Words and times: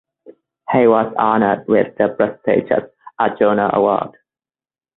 He 0.71 0.87
was 0.87 1.13
honoured 1.13 1.67
with 1.67 1.95
the 1.95 2.07
prestigious 2.17 2.89
Arjuna 3.19 3.69
award. 3.71 4.17